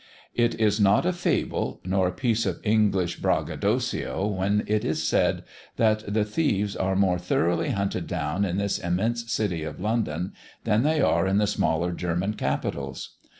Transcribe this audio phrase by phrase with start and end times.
[0.33, 5.43] It is not a fable, nor a piece of English braggadocio, when it is said,
[5.75, 10.33] that the thieves are more thoroughly hunted down in this immense city of London,
[10.63, 13.17] than they are in the smaller German capitals.